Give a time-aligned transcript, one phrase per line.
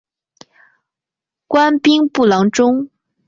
[1.45, 2.89] 官兵部郎中。